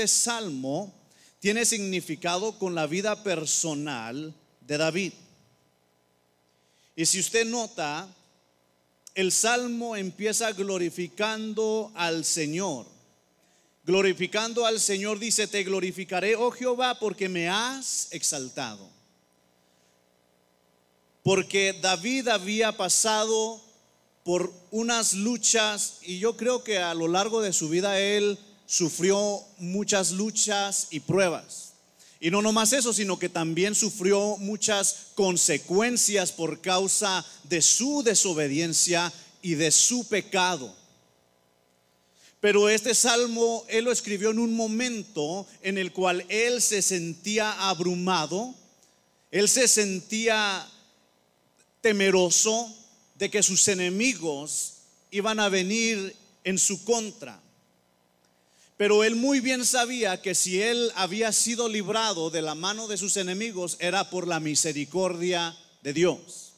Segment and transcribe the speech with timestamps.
[0.00, 0.94] este salmo
[1.40, 5.12] tiene significado con la vida personal de David.
[6.96, 8.08] Y si usted nota,
[9.14, 12.86] el salmo empieza glorificando al Señor.
[13.84, 18.88] Glorificando al Señor dice, te glorificaré, oh Jehová, porque me has exaltado.
[21.22, 23.60] Porque David había pasado
[24.24, 28.38] por unas luchas y yo creo que a lo largo de su vida él
[28.70, 31.72] sufrió muchas luchas y pruebas.
[32.20, 39.12] Y no nomás eso, sino que también sufrió muchas consecuencias por causa de su desobediencia
[39.42, 40.72] y de su pecado.
[42.38, 47.68] Pero este salmo él lo escribió en un momento en el cual él se sentía
[47.68, 48.54] abrumado,
[49.32, 50.64] él se sentía
[51.80, 52.72] temeroso
[53.16, 54.74] de que sus enemigos
[55.10, 57.42] iban a venir en su contra.
[58.80, 62.96] Pero él muy bien sabía que si él había sido librado de la mano de
[62.96, 66.54] sus enemigos era por la misericordia de Dios.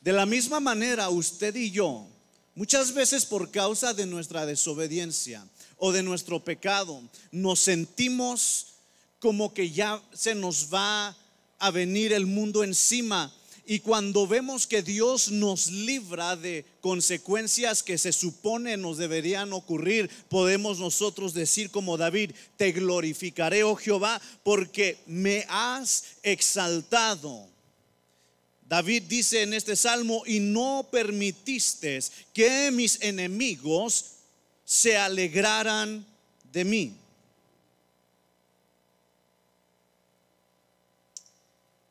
[0.00, 2.08] De la misma manera, usted y yo,
[2.56, 8.74] muchas veces por causa de nuestra desobediencia o de nuestro pecado, nos sentimos
[9.20, 11.16] como que ya se nos va
[11.60, 13.32] a venir el mundo encima
[13.66, 20.08] y cuando vemos que Dios nos libra de consecuencias que se supone nos deberían ocurrir,
[20.28, 27.48] podemos nosotros decir como David, te glorificaré, oh Jehová, porque me has exaltado.
[28.68, 31.98] David dice en este salmo, y no permitiste
[32.32, 34.12] que mis enemigos
[34.64, 36.06] se alegraran
[36.52, 36.96] de mí.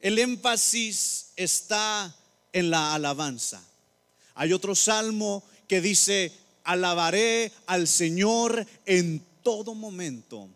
[0.06, 2.16] El énfasis está
[2.54, 3.60] en la alabanza.
[4.36, 6.32] Hay otro salmo que dice,
[6.64, 10.48] alabaré al Señor en todo momento.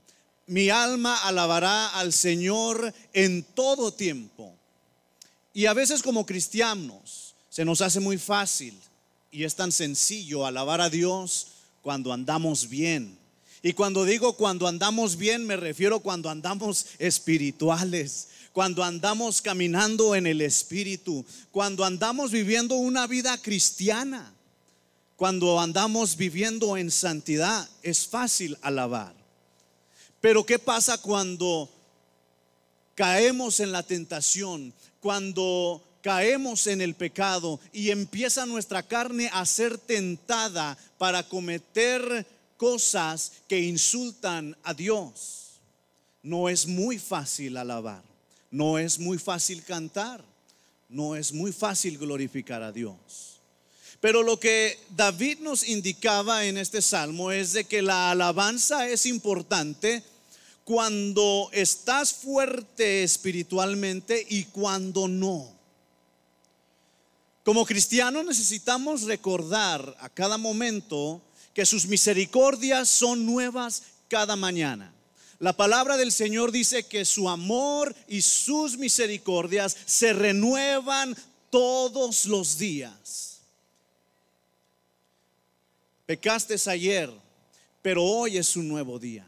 [0.46, 4.54] Mi alma alabará al Señor en todo tiempo.
[5.52, 8.80] Y a veces como cristianos se nos hace muy fácil
[9.32, 11.48] y es tan sencillo alabar a Dios
[11.82, 13.18] cuando andamos bien.
[13.64, 18.28] Y cuando digo cuando andamos bien me refiero cuando andamos espirituales,
[18.60, 24.34] cuando andamos caminando en el Espíritu, cuando andamos viviendo una vida cristiana,
[25.16, 29.16] cuando andamos viviendo en santidad, es fácil alabar.
[30.20, 31.70] Pero ¿qué pasa cuando
[32.96, 39.78] caemos en la tentación, cuando caemos en el pecado y empieza nuestra carne a ser
[39.78, 42.28] tentada para cometer
[42.58, 45.62] cosas que insultan a Dios?
[46.22, 48.09] No es muy fácil alabar.
[48.52, 50.24] No es muy fácil cantar,
[50.88, 53.40] no es muy fácil glorificar a Dios.
[54.02, 59.06] Pero lo que David nos indicaba en este salmo es de que la alabanza es
[59.06, 60.04] importante
[60.64, 65.52] cuando estás fuerte espiritualmente y cuando no.
[67.44, 71.22] Como cristianos necesitamos recordar a cada momento
[71.54, 74.94] que sus misericordias son nuevas cada mañana.
[75.40, 81.16] La palabra del Señor dice que su amor y sus misericordias se renuevan
[81.50, 83.40] todos los días.
[86.06, 87.10] Pecaste ayer,
[87.82, 89.26] pero hoy es un nuevo día.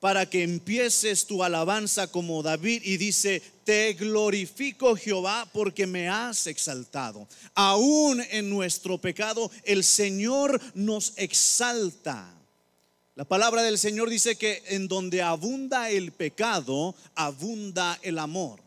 [0.00, 6.46] Para que empieces tu alabanza como David y dice, te glorifico Jehová porque me has
[6.46, 7.26] exaltado.
[7.54, 12.30] Aún en nuestro pecado el Señor nos exalta.
[13.16, 18.60] La palabra del Señor dice que en donde abunda el pecado, abunda el amor.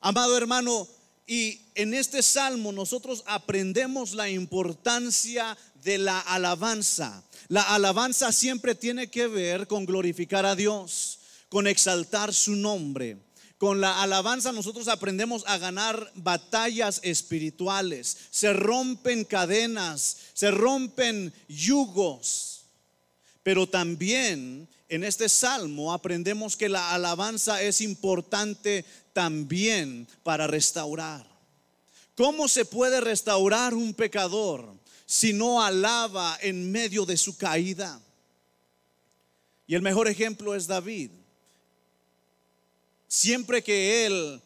[0.00, 0.86] Amado hermano,
[1.26, 7.24] y en este salmo nosotros aprendemos la importancia de la alabanza.
[7.48, 11.18] La alabanza siempre tiene que ver con glorificar a Dios,
[11.48, 13.16] con exaltar su nombre.
[13.58, 18.16] Con la alabanza nosotros aprendemos a ganar batallas espirituales.
[18.30, 22.53] Se rompen cadenas, se rompen yugos
[23.44, 31.24] pero también en este salmo aprendemos que la alabanza es importante también para restaurar.
[32.16, 34.72] ¿Cómo se puede restaurar un pecador
[35.04, 38.00] si no alaba en medio de su caída?
[39.66, 41.10] Y el mejor ejemplo es David.
[43.08, 44.40] Siempre que él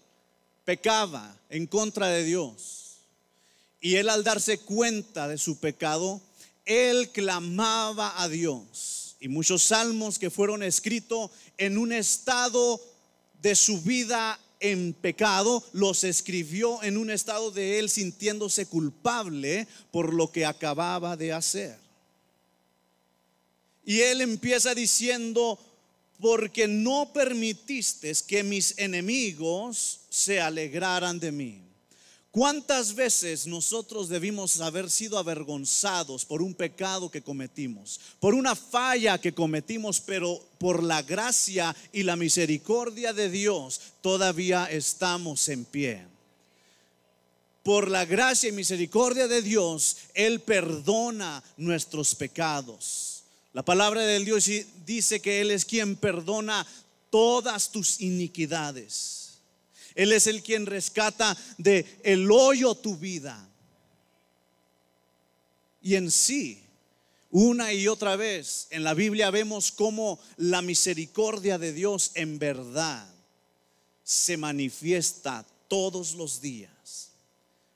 [0.65, 2.97] pecaba en contra de Dios
[3.81, 6.21] y él al darse cuenta de su pecado,
[6.69, 9.17] él clamaba a Dios.
[9.19, 12.81] Y muchos salmos que fueron escritos en un estado
[13.43, 20.12] de su vida en pecado, los escribió en un estado de él sintiéndose culpable por
[20.12, 21.79] lo que acababa de hacer.
[23.85, 25.59] Y él empieza diciendo,
[26.21, 31.68] porque no permitiste que mis enemigos se alegraran de mí.
[32.38, 39.20] ¿Cuántas veces nosotros debimos haber sido avergonzados por un pecado que cometimos, por una falla
[39.20, 46.06] que cometimos, pero por la gracia y la misericordia de Dios todavía estamos en pie?
[47.64, 53.25] Por la gracia y misericordia de Dios, Él perdona nuestros pecados.
[53.52, 54.49] La palabra del Dios
[54.87, 56.64] dice que Él es quien perdona
[57.11, 59.18] todas tus iniquidades.
[59.99, 63.49] Él es el quien rescata de el hoyo tu vida.
[65.83, 66.62] Y en sí,
[67.33, 73.12] una y otra vez en la Biblia vemos cómo la misericordia de Dios en verdad
[74.05, 77.11] se manifiesta todos los días.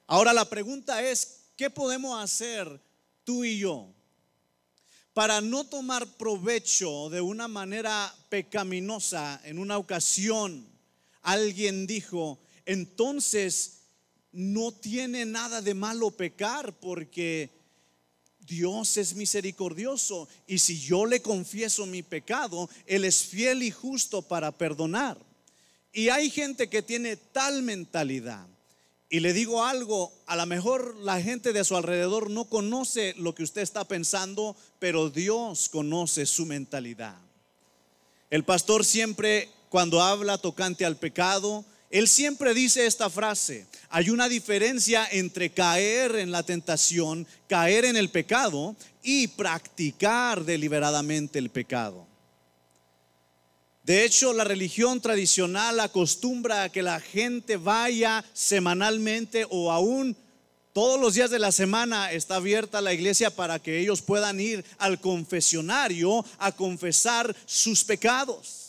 [0.06, 2.80] Ahora la pregunta es, ¿qué podemos hacer
[3.24, 3.88] tú y yo
[5.12, 10.71] para no tomar provecho de una manera pecaminosa en una ocasión
[11.22, 13.82] alguien dijo, entonces
[14.32, 17.50] no tiene nada de malo pecar porque
[18.40, 24.22] Dios es misericordioso y si yo le confieso mi pecado, Él es fiel y justo
[24.22, 25.18] para perdonar.
[25.92, 28.46] Y hay gente que tiene tal mentalidad.
[29.10, 33.34] Y le digo algo, a lo mejor la gente de su alrededor no conoce lo
[33.34, 37.20] que usted está pensando, pero Dios conoce su mentalidad.
[38.30, 43.66] El pastor siempre cuando habla tocante al pecado, él siempre dice esta frase.
[43.88, 51.38] Hay una diferencia entre caer en la tentación, caer en el pecado y practicar deliberadamente
[51.38, 52.06] el pecado.
[53.82, 60.14] De hecho, la religión tradicional acostumbra a que la gente vaya semanalmente o aún
[60.74, 64.66] todos los días de la semana está abierta la iglesia para que ellos puedan ir
[64.76, 68.61] al confesionario a confesar sus pecados.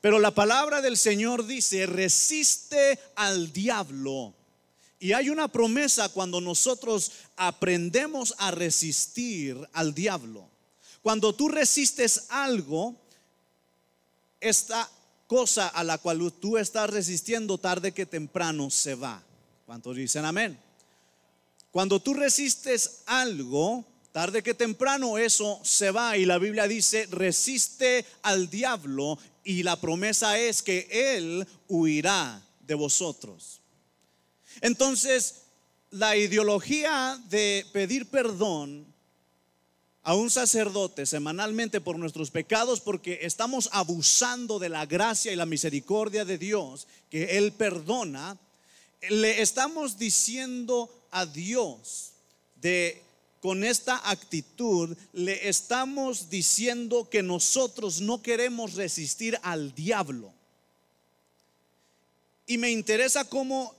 [0.00, 4.34] Pero la palabra del Señor dice, resiste al diablo.
[5.00, 10.48] Y hay una promesa cuando nosotros aprendemos a resistir al diablo.
[11.02, 12.96] Cuando tú resistes algo,
[14.40, 14.88] esta
[15.26, 19.22] cosa a la cual tú estás resistiendo tarde que temprano se va.
[19.66, 20.58] ¿Cuántos dicen amén?
[21.70, 28.04] Cuando tú resistes algo, tarde que temprano eso se va y la Biblia dice, resiste
[28.22, 29.18] al diablo
[29.48, 33.62] y la promesa es que Él huirá de vosotros.
[34.60, 35.44] Entonces,
[35.90, 38.84] la ideología de pedir perdón
[40.02, 45.46] a un sacerdote semanalmente por nuestros pecados porque estamos abusando de la gracia y la
[45.46, 48.36] misericordia de Dios que Él perdona,
[49.08, 52.10] le estamos diciendo a Dios
[52.56, 53.02] de
[53.40, 60.32] con esta actitud le estamos diciendo que nosotros no queremos resistir al diablo.
[62.46, 63.74] Y me interesa cómo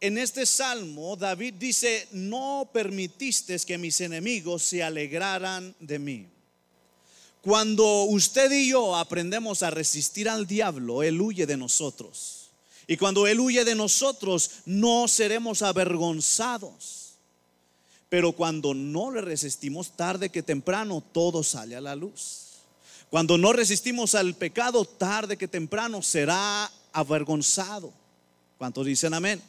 [0.00, 6.26] en este salmo David dice, no permitiste que mis enemigos se alegraran de mí.
[7.42, 12.50] Cuando usted y yo aprendemos a resistir al diablo, Él huye de nosotros.
[12.86, 17.01] Y cuando Él huye de nosotros, no seremos avergonzados.
[18.12, 22.58] Pero cuando no le resistimos tarde que temprano, todo sale a la luz.
[23.08, 27.90] Cuando no resistimos al pecado, tarde que temprano será avergonzado.
[28.58, 29.40] ¿Cuántos dicen amén?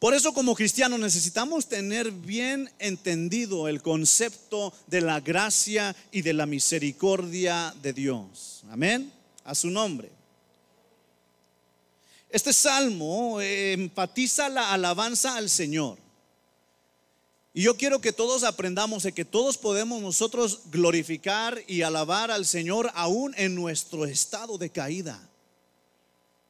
[0.00, 6.32] Por eso como cristianos necesitamos tener bien entendido el concepto de la gracia y de
[6.32, 8.64] la misericordia de Dios.
[8.72, 9.12] Amén.
[9.44, 10.10] A su nombre.
[12.28, 16.01] Este salmo eh, enfatiza la alabanza al Señor.
[17.54, 22.46] Y yo quiero que todos aprendamos de que todos podemos nosotros glorificar y alabar al
[22.46, 25.28] Señor aún en nuestro estado de caída.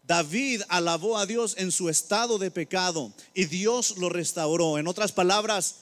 [0.04, 4.78] David alabó a Dios en su estado de pecado y Dios lo restauró.
[4.78, 5.76] En otras palabras,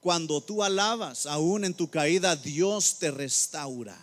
[0.00, 3.96] cuando tú alabas aún en tu caída, Dios te restaura.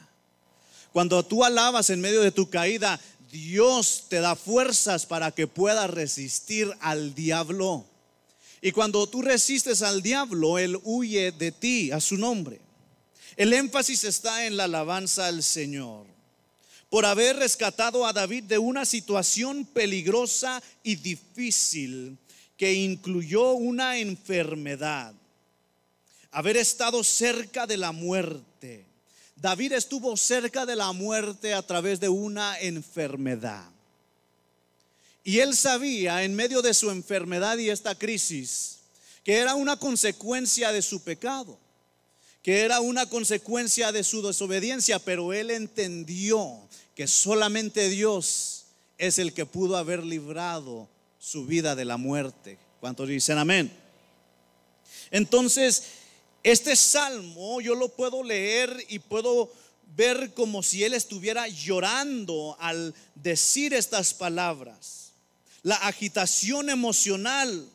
[0.92, 3.00] Cuando tú alabas en medio de tu caída,
[3.32, 7.86] Dios te da fuerzas para que puedas resistir al diablo.
[8.68, 12.60] Y cuando tú resistes al diablo, él huye de ti a su nombre.
[13.38, 16.06] El énfasis está en la alabanza al Señor.
[16.90, 22.18] Por haber rescatado a David de una situación peligrosa y difícil
[22.58, 25.14] que incluyó una enfermedad.
[26.32, 28.86] Haber estado cerca de la muerte.
[29.38, 33.77] David estuvo cerca de la muerte a través de una enfermedad.
[35.28, 38.78] Y él sabía en medio de su enfermedad y esta crisis
[39.26, 41.60] que era una consecuencia de su pecado,
[42.42, 48.68] que era una consecuencia de su desobediencia, pero él entendió que solamente Dios
[48.98, 50.88] es el que pudo haber librado
[51.20, 52.58] su vida de la muerte.
[52.80, 53.70] ¿Cuántos dicen amén?
[55.12, 55.84] Entonces,
[56.42, 59.52] este salmo yo lo puedo leer y puedo
[59.94, 65.07] ver como si él estuviera llorando al decir estas palabras.
[65.64, 67.68] La agitación emocional,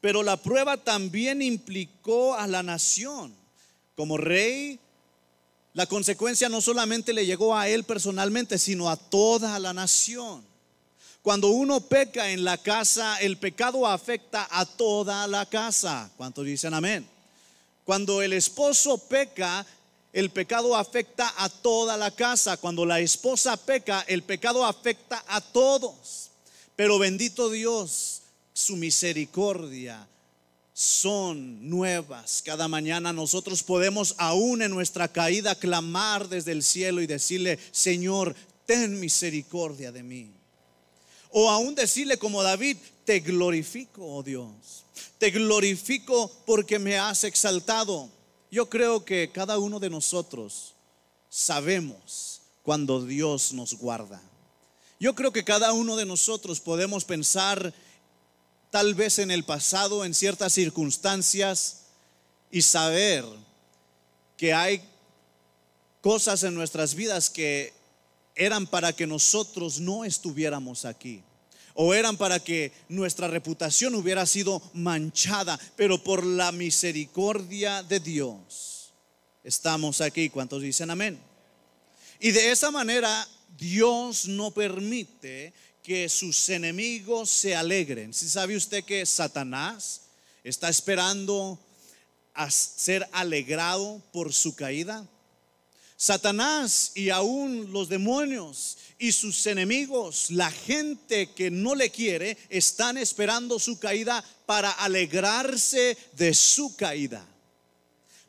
[0.00, 3.34] pero la prueba también implicó a la nación.
[3.94, 4.78] Como rey,
[5.72, 10.42] la consecuencia no solamente le llegó a él personalmente, sino a toda la nación.
[11.22, 16.10] Cuando uno peca en la casa, el pecado afecta a toda la casa.
[16.16, 17.06] ¿Cuántos dicen amén?
[17.84, 19.66] Cuando el esposo peca,
[20.12, 22.56] el pecado afecta a toda la casa.
[22.56, 26.30] Cuando la esposa peca, el pecado afecta a todos.
[26.76, 30.06] Pero bendito Dios, su misericordia
[30.74, 32.42] son nuevas.
[32.44, 38.36] Cada mañana nosotros podemos aún en nuestra caída clamar desde el cielo y decirle, Señor,
[38.66, 40.30] ten misericordia de mí.
[41.30, 44.84] O aún decirle como David, te glorifico, oh Dios.
[45.18, 48.10] Te glorifico porque me has exaltado.
[48.50, 50.74] Yo creo que cada uno de nosotros
[51.30, 54.20] sabemos cuando Dios nos guarda.
[54.98, 57.74] Yo creo que cada uno de nosotros podemos pensar
[58.70, 61.82] tal vez en el pasado, en ciertas circunstancias,
[62.50, 63.24] y saber
[64.36, 64.82] que hay
[66.00, 67.72] cosas en nuestras vidas que
[68.34, 71.22] eran para que nosotros no estuviéramos aquí
[71.76, 78.92] o eran para que nuestra reputación hubiera sido manchada, pero por la misericordia de Dios
[79.44, 80.30] estamos aquí.
[80.30, 81.18] ¿Cuántos dicen amén?
[82.18, 88.12] Y de esa manera Dios no permite que sus enemigos se alegren.
[88.12, 90.02] Si sabe usted que Satanás
[90.42, 91.58] está esperando
[92.34, 95.06] a ser alegrado por su caída?
[95.96, 102.98] Satanás y aún los demonios y sus enemigos, la gente que no le quiere, están
[102.98, 107.26] esperando su caída para alegrarse de su caída.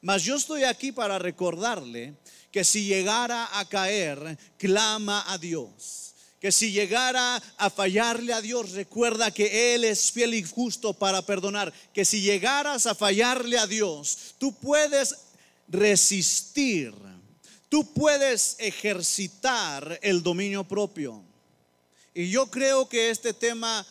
[0.01, 2.13] Mas yo estoy aquí para recordarle
[2.51, 6.13] que si llegara a caer, clama a Dios.
[6.39, 11.21] Que si llegara a fallarle a Dios, recuerda que Él es fiel y justo para
[11.23, 11.73] perdonar.
[11.93, 15.15] Que si llegaras a fallarle a Dios, tú puedes
[15.67, 16.93] resistir
[17.69, 21.23] tú puedes ejercitar el dominio propio.
[22.13, 23.85] Y yo creo que este tema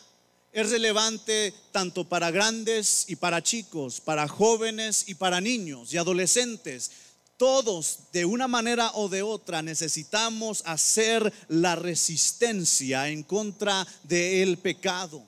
[0.51, 6.91] es relevante tanto para grandes y para chicos, para jóvenes y para niños y adolescentes.
[7.37, 15.23] Todos, de una manera o de otra, necesitamos hacer la resistencia en contra del pecado.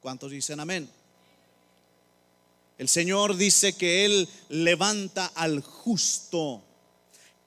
[0.00, 0.88] ¿Cuántos dicen amén?
[2.76, 6.62] El Señor dice que Él levanta al justo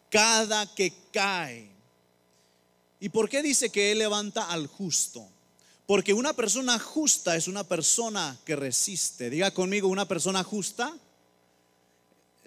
[0.10, 1.70] cada que cae.
[3.00, 5.28] ¿Y por qué dice que Él levanta al justo?
[5.86, 9.30] Porque una persona justa es una persona que resiste.
[9.30, 10.98] Diga conmigo, una persona justa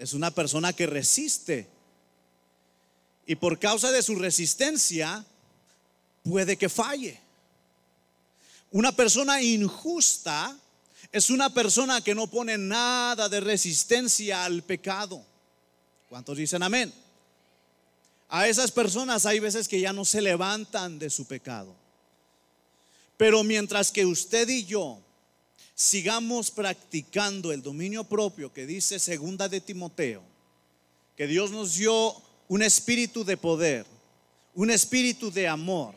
[0.02, 1.68] es una persona que resiste.
[3.24, 5.24] Y por causa de su resistencia
[6.24, 7.20] puede que falle.
[8.72, 10.58] Una persona injusta
[11.12, 15.24] es una persona que no pone nada de resistencia al pecado.
[16.08, 16.92] ¿Cuántos dicen amén?
[18.28, 21.76] A esas personas hay veces que ya no se levantan de su pecado.
[23.16, 24.98] Pero mientras que usted y yo
[25.82, 30.22] sigamos practicando el dominio propio que dice segunda de Timoteo,
[31.16, 32.14] que Dios nos dio
[32.46, 33.84] un espíritu de poder,
[34.54, 35.96] un espíritu de amor.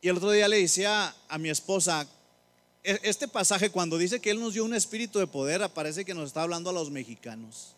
[0.00, 2.06] Y el otro día le decía a mi esposa,
[2.84, 6.14] e-, este pasaje cuando dice que Él nos dio un espíritu de poder, parece que
[6.14, 7.74] nos está hablando a los mexicanos,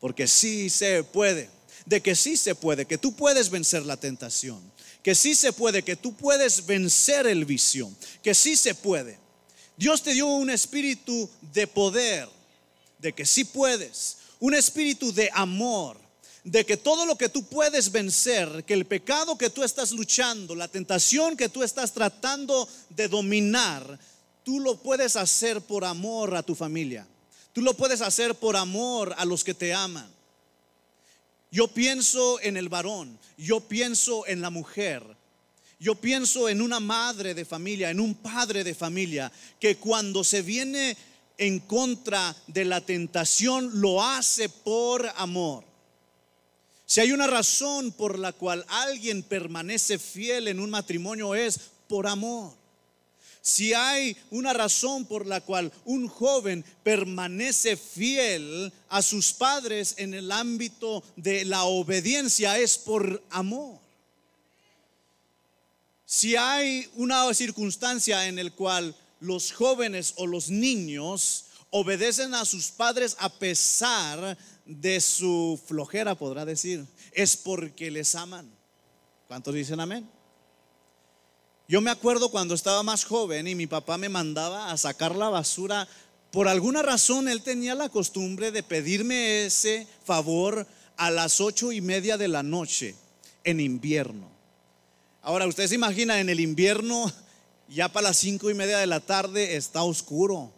[0.00, 1.48] porque sí se puede
[1.86, 4.60] de que sí se puede, que tú puedes vencer la tentación,
[5.00, 7.88] que sí se puede, que tú puedes vencer el vicio,
[8.20, 9.22] que sí se puede.
[9.76, 12.28] Dios te dio un espíritu de poder,
[12.98, 15.98] de que sí puedes, un espíritu de amor,
[16.44, 20.54] de que todo lo que tú puedes vencer, que el pecado que tú estás luchando,
[20.54, 23.98] la tentación que tú estás tratando de dominar,
[24.44, 27.06] tú lo puedes hacer por amor a tu familia.
[27.54, 30.12] Tú lo puedes hacer por amor a los que te aman.
[31.50, 35.04] Yo pienso en el varón, yo pienso en la mujer,
[35.78, 40.42] yo pienso en una madre de familia, en un padre de familia, que cuando se
[40.42, 40.96] viene
[41.38, 45.64] en contra de la tentación lo hace por amor.
[46.86, 52.06] Si hay una razón por la cual alguien permanece fiel en un matrimonio es por
[52.06, 52.52] amor.
[53.40, 60.14] Si hay una razón por la cual un joven permanece fiel a sus padres en
[60.14, 63.83] el ámbito de la obediencia es por amor.
[66.04, 72.70] Si hay una circunstancia en la cual los jóvenes o los niños obedecen a sus
[72.70, 78.50] padres a pesar de su flojera, podrá decir, es porque les aman.
[79.26, 80.08] ¿Cuántos dicen amén?
[81.66, 85.30] Yo me acuerdo cuando estaba más joven y mi papá me mandaba a sacar la
[85.30, 85.88] basura.
[86.30, 91.80] Por alguna razón él tenía la costumbre de pedirme ese favor a las ocho y
[91.80, 92.94] media de la noche
[93.44, 94.33] en invierno.
[95.24, 97.10] Ahora, usted se imagina, en el invierno,
[97.66, 100.52] ya para las cinco y media de la tarde está oscuro.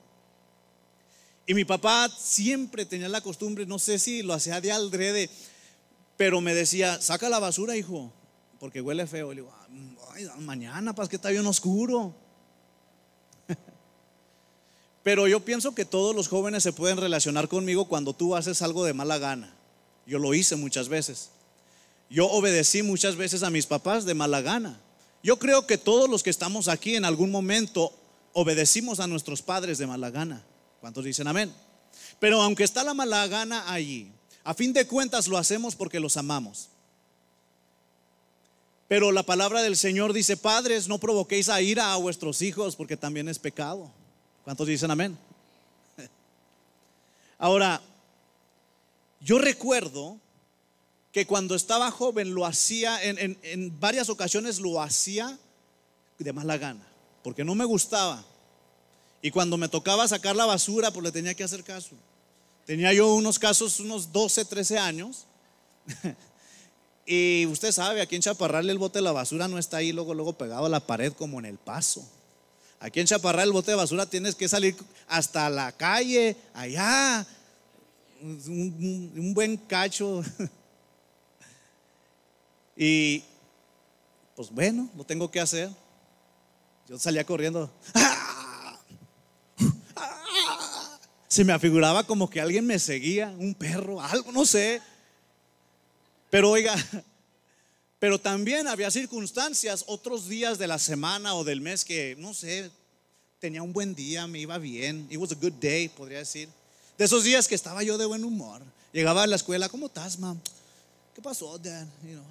[1.46, 5.30] Y mi papá siempre tenía la costumbre, no sé si lo hacía de aldrede,
[6.16, 8.12] pero me decía, saca la basura, hijo,
[8.58, 9.32] porque huele feo.
[9.32, 12.12] Y le digo, mañana, para que está bien oscuro.
[15.04, 18.84] Pero yo pienso que todos los jóvenes se pueden relacionar conmigo cuando tú haces algo
[18.84, 19.54] de mala gana.
[20.06, 21.30] Yo lo hice muchas veces.
[22.08, 24.80] Yo obedecí muchas veces a mis papás de mala gana.
[25.22, 27.92] Yo creo que todos los que estamos aquí en algún momento
[28.32, 30.44] obedecimos a nuestros padres de mala gana.
[30.80, 31.52] ¿Cuántos dicen amén?
[32.20, 34.10] Pero aunque está la mala gana allí,
[34.44, 36.68] a fin de cuentas lo hacemos porque los amamos.
[38.88, 42.96] Pero la palabra del Señor dice, padres, no provoquéis a ira a vuestros hijos porque
[42.96, 43.90] también es pecado.
[44.44, 45.18] ¿Cuántos dicen amén?
[47.38, 47.82] Ahora,
[49.20, 50.20] yo recuerdo
[51.16, 55.38] que cuando estaba joven lo hacía, en, en, varias ocasiones lo hacía
[56.18, 56.86] de mala gana,
[57.24, 58.22] porque no me gustaba.
[59.22, 61.96] Y cuando me tocaba sacar la basura, pues le tenía que hacer caso.
[62.66, 65.26] Tenía yo unos casos, unos 12, 13 años.
[67.08, 70.12] Y usted sabe, aquí en Chaparral el bote de la basura no está ahí luego,
[70.12, 72.04] luego pegado a la pared como en el paso.
[72.80, 77.24] Aquí en Chaparral el bote de basura tienes que salir hasta la calle, allá,
[78.20, 80.22] un, buen cacho.
[82.76, 83.24] Y
[84.34, 85.70] pues bueno, lo tengo que hacer.
[86.88, 87.72] Yo salía corriendo.
[91.28, 94.80] Se me afiguraba como que alguien me seguía, un perro, algo, no sé.
[96.30, 96.76] Pero oiga,
[97.98, 102.70] pero también había circunstancias, otros días de la semana o del mes que, no sé,
[103.38, 105.06] tenía un buen día, me iba bien.
[105.10, 106.48] It was a good day, podría decir.
[106.98, 108.62] De esos días que estaba yo de buen humor.
[108.92, 110.40] Llegaba a la escuela, ¿cómo estás, mam?
[111.16, 111.86] ¿Qué pasó, dad?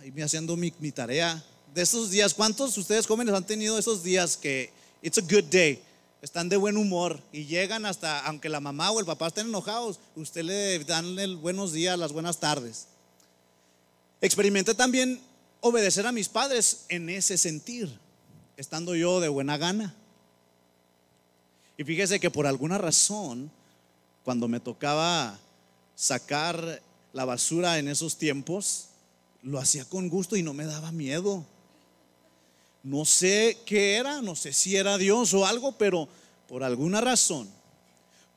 [0.06, 1.43] y me haciendo mi, tarea.
[1.74, 4.69] De esos días, ¿cuántos de ustedes jóvenes han tenido esos días que
[5.02, 5.82] it's a good day?
[6.21, 10.00] Están de buen humor y llegan hasta, aunque la mamá o el papá estén enojados,
[10.15, 12.86] usted le dan el buenos días, las buenas tardes.
[14.21, 15.19] Experimenté también
[15.62, 17.91] obedecer a mis padres en ese sentir,
[18.56, 19.95] estando yo de buena gana.
[21.76, 23.50] Y fíjese que por alguna razón,
[24.24, 25.39] cuando me tocaba
[25.95, 26.84] sacar
[27.15, 28.88] la basura en esos tiempos,
[29.41, 31.45] lo hacía con gusto y no me daba miedo.
[32.84, 36.10] No sé qué era, no sé si era Dios o algo, pero
[36.49, 37.49] por alguna razón,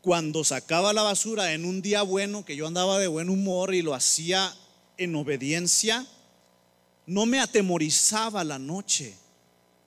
[0.00, 3.82] cuando sacaba la basura en un día bueno, que yo andaba de buen humor y
[3.82, 4.54] lo hacía
[4.96, 6.06] en obediencia,
[7.04, 9.16] no me atemorizaba la noche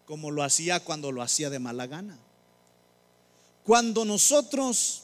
[0.05, 2.19] como lo hacía cuando lo hacía de mala gana.
[3.63, 5.00] Cuando nosotros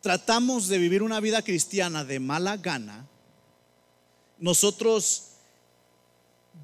[0.00, 3.06] tratamos de vivir una vida cristiana de mala gana,
[4.38, 5.24] nosotros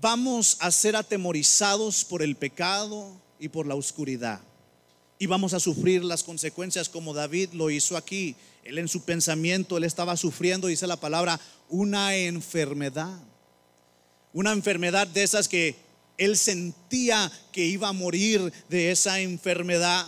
[0.01, 4.40] vamos a ser atemorizados por el pecado y por la oscuridad.
[5.18, 8.37] Y vamos a sufrir las consecuencias como David lo hizo aquí.
[8.64, 13.18] Él en su pensamiento, él estaba sufriendo, dice la palabra, una enfermedad.
[14.33, 15.77] Una enfermedad de esas que
[16.18, 20.07] él sentía que iba a morir de esa enfermedad.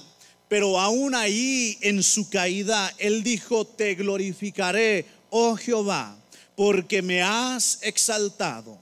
[0.48, 6.18] Pero aún ahí en su caída, él dijo, te glorificaré, oh Jehová,
[6.56, 8.78] porque me has exaltado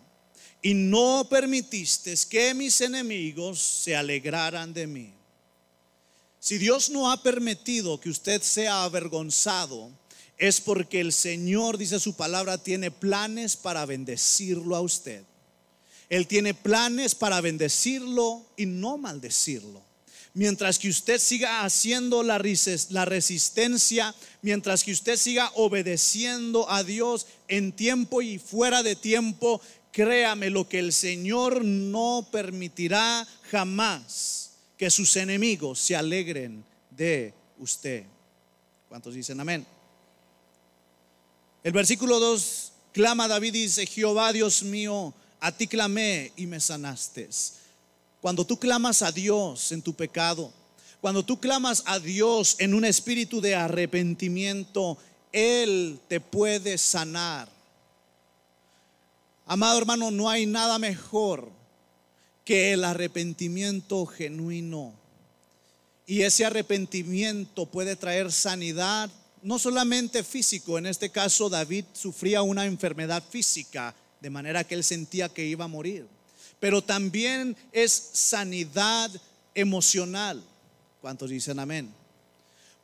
[0.63, 5.13] y no permitiste que mis enemigos se alegraran de mí.
[6.41, 9.91] Si Dios no ha permitido que usted sea avergonzado,
[10.39, 15.23] es porque el Señor, dice su palabra, tiene planes para bendecirlo a usted.
[16.09, 19.86] Él tiene planes para bendecirlo y no maldecirlo.
[20.37, 27.73] Mientras que usted siga haciendo la resistencia, mientras que usted siga obedeciendo a Dios en
[27.73, 35.17] tiempo y fuera de tiempo, créame lo que el Señor no permitirá jamás que sus
[35.17, 38.05] enemigos se alegren de usted.
[38.91, 39.67] ¿Cuántos dicen amén?
[41.65, 46.61] El versículo 2 clama David y dice, Jehová Dios mío, a ti clamé y me
[46.61, 47.31] sanaste.
[48.27, 50.53] Cuando tú clamas a Dios en tu pecado,
[51.01, 54.99] cuando tú clamas a Dios en un espíritu de arrepentimiento,
[55.31, 57.49] Él te puede sanar.
[59.47, 61.49] Amado hermano, no hay nada mejor
[62.45, 64.93] que el arrepentimiento genuino.
[66.05, 69.09] Y ese arrepentimiento puede traer sanidad,
[69.41, 74.83] no solamente físico, en este caso David sufría una enfermedad física, de manera que él
[74.83, 76.09] sentía que iba a morir,
[76.61, 79.11] pero también es sanidad
[79.55, 80.43] emocional.
[81.01, 81.93] ¿Cuántos dicen amén?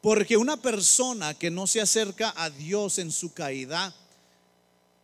[0.00, 3.94] Porque una persona que no se acerca a Dios en su caída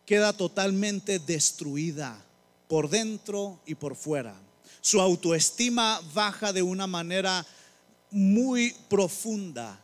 [0.05, 2.21] queda totalmente destruida
[2.67, 4.35] por dentro y por fuera.
[4.81, 7.45] Su autoestima baja de una manera
[8.11, 9.79] muy profunda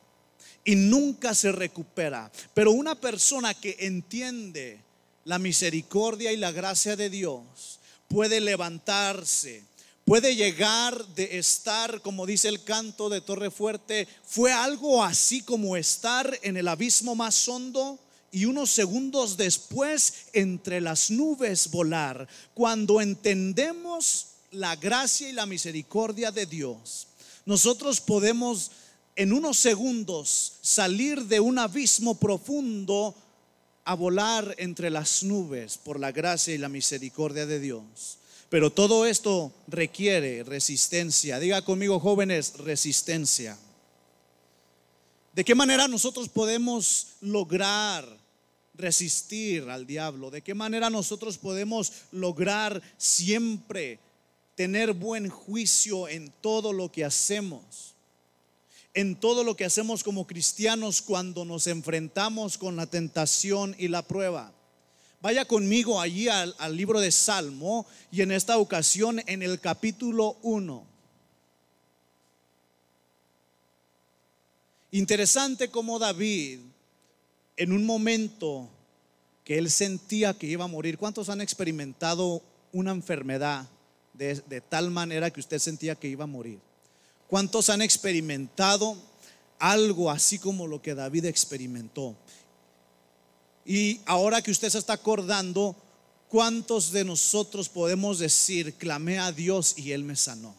[0.63, 2.31] y nunca se recupera.
[2.53, 4.81] Pero una persona que entiende
[5.23, 9.63] la misericordia y la gracia de Dios puede levantarse,
[10.05, 15.75] puede llegar de estar, como dice el canto de Torre Fuerte, fue algo así como
[15.77, 17.99] estar en el abismo más hondo
[18.31, 22.27] y unos segundos después entre las nubes volar.
[22.53, 27.07] Cuando entendemos la gracia y la misericordia de Dios,
[27.45, 28.71] nosotros podemos
[29.15, 33.15] en unos segundos salir de un abismo profundo
[33.85, 38.17] a volar entre las nubes por la gracia y la misericordia de Dios.
[38.49, 41.39] Pero todo esto requiere resistencia.
[41.39, 43.57] Diga conmigo, jóvenes, resistencia.
[45.33, 48.05] ¿De qué manera nosotros podemos lograr
[48.73, 50.31] resistir al diablo?
[50.31, 53.99] ¿De qué manera nosotros podemos lograr siempre
[54.55, 57.94] tener buen juicio en todo lo que hacemos?
[58.95, 64.01] En todo lo que hacemos como cristianos cuando nos enfrentamos con la tentación y la
[64.01, 64.51] prueba.
[65.21, 70.85] Vaya conmigo allí al, libro de Salmo y en esta ocasión en el capítulo 1.
[74.91, 76.59] Interesante como David,
[77.57, 78.69] en un momento
[79.43, 83.67] que él sentía que iba a morir, ¿cuántos han experimentado una enfermedad
[84.13, 86.59] de, tal manera que usted sentía que iba a morir?
[87.27, 88.97] ¿Cuántos han experimentado
[89.59, 92.15] algo así como lo que David experimentó?
[93.65, 95.75] Y ahora que usted se está acordando,
[96.29, 100.53] ¿cuántos de nosotros podemos decir, clamé a Dios y Él me sanó?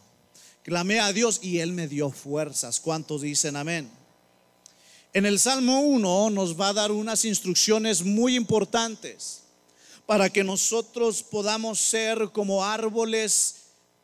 [0.63, 2.81] Clamé a Dios y Él me dio fuerzas.
[2.81, 3.89] ¿Cuántos dicen amén?
[5.13, 9.43] En el Salmo 1 nos va a dar unas instrucciones muy importantes
[10.05, 13.55] para que nosotros podamos ser como árboles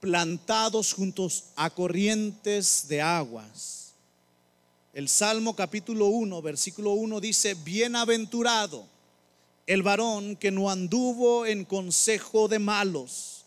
[0.04, 3.94] plantados juntos a corrientes de aguas.
[4.94, 8.86] El Salmo capítulo 1, versículo 1 dice, bienaventurado
[9.66, 13.46] el varón que no anduvo en consejo de malos,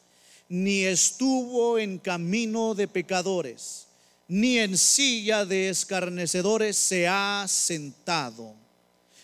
[0.48, 3.88] ni estuvo en camino de pecadores
[4.26, 8.54] ni en silla de escarnecedores se ha sentado,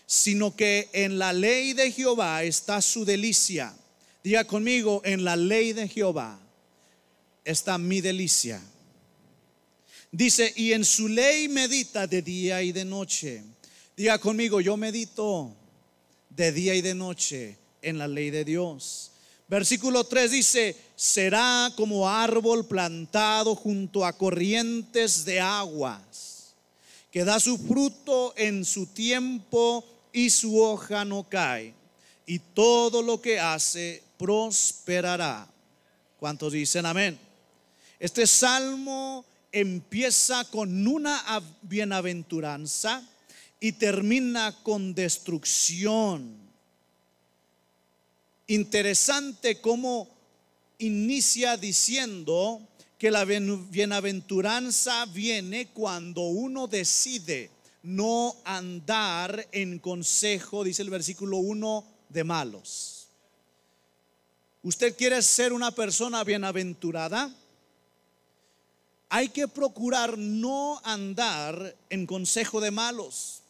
[0.05, 3.75] sino que en la ley de Jehová está su delicia.
[4.23, 6.39] Diga conmigo, en la ley de Jehová
[7.45, 8.61] está mi delicia.
[10.11, 13.43] Dice, y en su ley medita de día y de noche.
[13.97, 15.55] Diga conmigo, yo medito
[16.29, 19.13] de día y de noche en la ley de Dios.
[19.49, 26.55] Versículo 3 dice, será como árbol plantado junto a corrientes de aguas,
[27.11, 31.75] que da su fruto en su tiempo y su hoja no cae,
[32.27, 35.47] y todo lo que hace prosperará.
[36.19, 37.19] ¿Cuántos dicen amén?
[38.03, 41.23] Este salmo empieza con una
[41.63, 43.01] bienaventuranza
[43.61, 46.43] y termina con destrucción
[48.49, 50.09] Interesante cómo
[50.79, 52.61] inicia diciendo
[52.99, 57.51] que la bienaventuranza viene cuando uno decide
[57.85, 63.09] no andar en consejo, dice el versículo 1, de malos.
[64.63, 67.35] ¿Usted quiere ser una persona bienaventurada?
[69.15, 73.43] Hay que procurar no andar en consejo de malos.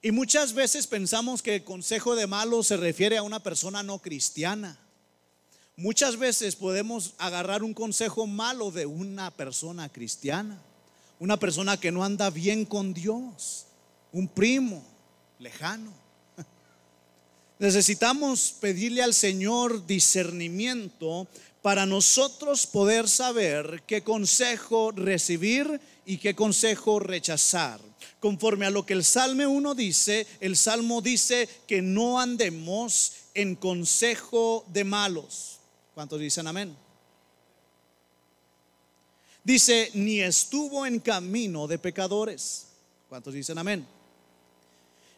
[0.00, 3.98] Y muchas veces pensamos que el consejo de malo se refiere a una persona no
[3.98, 4.78] cristiana.
[5.74, 10.62] Muchas veces podemos agarrar un consejo malo de una persona cristiana,
[11.18, 13.66] una persona que no anda bien con Dios,
[14.12, 14.84] un primo
[15.40, 15.92] lejano.
[17.58, 21.26] Necesitamos pedirle al Señor discernimiento
[21.62, 27.80] para nosotros poder saber qué consejo recibir y qué consejo rechazar
[28.22, 33.56] conforme a lo que el Salmo 1 dice, el Salmo dice que no andemos en
[33.56, 35.58] consejo de malos.
[35.94, 36.76] ¿Cuántos dicen amén?
[39.42, 42.68] Dice, ni estuvo en camino de pecadores.
[43.08, 43.86] ¿Cuántos dicen amén?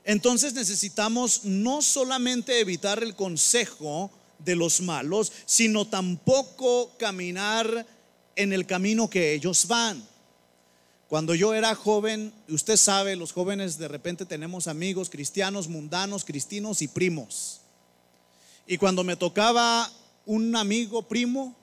[0.02, 4.11] Entonces necesitamos no solamente evitar el consejo
[4.44, 7.87] de los malos, sino tampoco caminar
[8.37, 10.04] en el camino que ellos van.
[11.09, 16.83] Cuando yo era joven, usted sabe, los jóvenes de repente tenemos amigos cristianos, mundanos, cristinos
[16.83, 17.61] y primos.
[18.66, 19.90] Y cuando me tocaba
[20.26, 21.54] un amigo primo,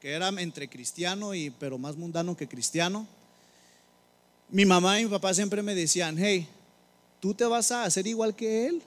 [0.00, 3.06] que era entre cristiano y pero más mundano que cristiano,
[4.50, 6.48] mi mamá y mi papá siempre me decían, hey,
[7.20, 8.82] ¿tú te vas a hacer igual que él?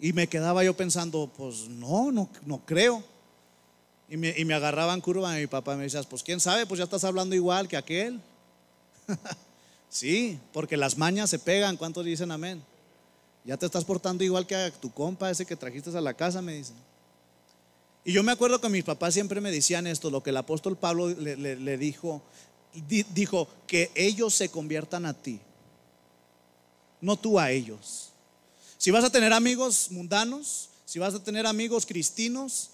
[0.00, 3.02] Y me quedaba yo pensando, pues no, no, no creo.
[4.08, 6.78] Y me, y me agarraban curva y mi papá me decía, pues quién sabe, pues
[6.78, 8.20] ya estás hablando igual que aquel.
[9.88, 12.62] sí, porque las mañas se pegan, ¿cuántos dicen amén?
[13.44, 16.40] Ya te estás portando igual que a tu compa, ese que trajiste a la casa,
[16.42, 16.76] me dicen.
[18.04, 20.76] Y yo me acuerdo que mis papás siempre me decían esto, lo que el apóstol
[20.76, 22.22] Pablo le, le dijo,
[22.88, 25.40] dijo, que ellos se conviertan a ti,
[27.00, 28.07] no tú a ellos.
[28.88, 32.70] Si vas a tener amigos mundanos, si vas a tener amigos cristinos,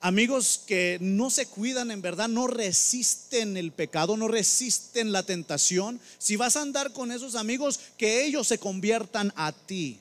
[0.00, 6.00] amigos que no se cuidan en verdad, no resisten el pecado, no resisten la tentación,
[6.16, 10.00] si vas a andar con esos amigos, que ellos se conviertan a ti.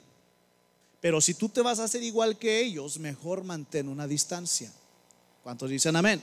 [1.01, 4.71] Pero si tú te vas a hacer igual que ellos, mejor mantén una distancia.
[5.43, 6.21] ¿Cuántos dicen amén?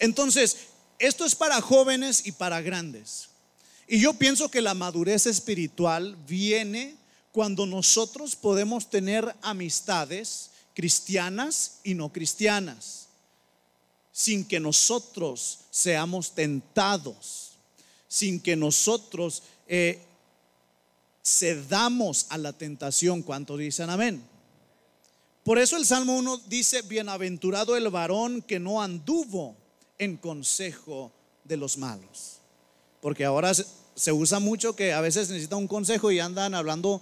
[0.00, 0.56] Entonces,
[0.98, 3.28] esto es para jóvenes y para grandes.
[3.86, 7.05] Y yo pienso que la madurez espiritual viene
[7.36, 13.08] cuando nosotros podemos tener amistades cristianas y no cristianas,
[14.10, 17.50] sin que nosotros seamos tentados,
[18.08, 20.02] sin que nosotros eh,
[21.22, 23.20] cedamos a la tentación.
[23.20, 24.24] ¿Cuántos dicen amén?
[25.44, 29.54] Por eso el Salmo 1 dice, bienaventurado el varón que no anduvo
[29.98, 31.12] en consejo
[31.44, 32.38] de los malos.
[33.02, 33.52] Porque ahora
[33.96, 37.00] se usa mucho que a veces necesita un consejo y andan hablando,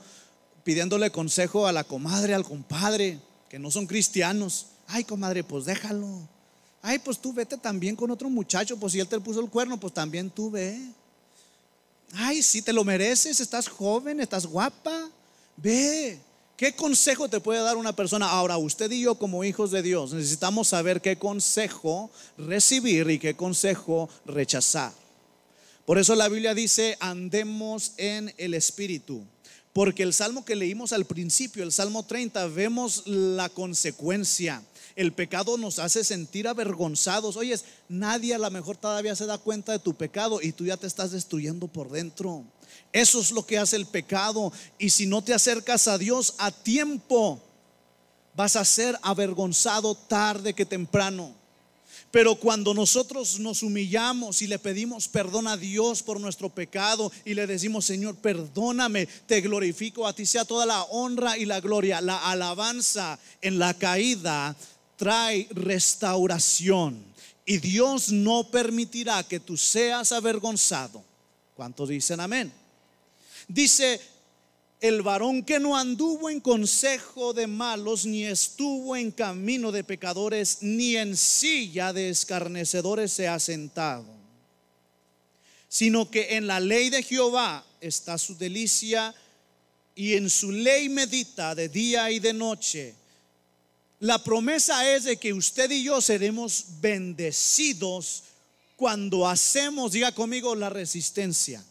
[0.65, 4.67] pidiéndole consejo a la comadre, al compadre, que no son cristianos.
[4.89, 6.29] Ay, comadre, pues déjalo.
[6.83, 9.79] Ay, pues tú vete también con otro muchacho, pues si él te puso el cuerno,
[9.79, 10.79] pues también tú ve.
[12.13, 15.11] Ay, si te lo mereces, estás joven, estás guapa,
[15.57, 16.19] ve.
[16.57, 18.29] ¿Qué consejo te puede dar una persona?
[18.29, 23.35] Ahora, usted y yo como hijos de Dios necesitamos saber qué consejo recibir y qué
[23.35, 24.93] consejo rechazar.
[25.85, 29.25] Por eso la Biblia dice, andemos en el Espíritu.
[29.75, 34.63] Porque el salmo que leímos al principio, el Salmo 30, vemos la consecuencia.
[34.95, 37.37] El pecado nos hace sentir avergonzados.
[37.37, 40.77] Oyes, nadie a lo mejor todavía se da cuenta de tu pecado y tú ya
[40.77, 42.45] te estás destruyendo por dentro.
[42.93, 44.53] Eso es lo que hace el pecado.
[44.79, 47.43] Y si no te acercas a Dios a tiempo,
[48.37, 51.35] vas a ser avergonzado tarde que temprano.
[52.15, 57.35] Pero cuando nosotros nos humillamos y le pedimos perdón a Dios por nuestro pecado y
[57.35, 62.01] le decimos, Señor, perdóname, te glorifico, a ti sea toda la honra y la gloria,
[62.01, 64.55] la alabanza en la caída
[64.95, 67.05] trae restauración.
[67.45, 71.03] Y Dios no permitirá que tú seas avergonzado.
[71.57, 72.53] ¿Cuántos dicen amén?
[73.49, 74.01] Dice,
[74.85, 80.59] el varón que no anduvo en consejo de malos, ni estuvo en camino de pecadores,
[80.61, 84.05] ni en silla de escarnecedores se ha sentado,
[85.71, 89.15] sino que en la ley de Jehová está su delicia
[89.95, 92.95] y en su ley medita de día y de noche.
[94.01, 98.25] La promesa es de que usted y yo seremos bendecidos
[98.77, 101.65] cuando hacemos, diga conmigo, la resistencia